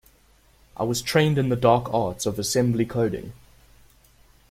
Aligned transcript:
I 0.75 0.81
was 0.81 1.03
trained 1.03 1.37
in 1.37 1.49
the 1.49 1.55
dark 1.55 1.93
arts 1.93 2.25
of 2.25 2.39
assembly 2.39 2.87
coding. 2.87 3.33